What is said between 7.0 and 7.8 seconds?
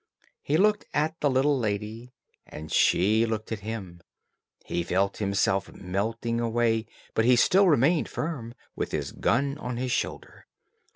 but he still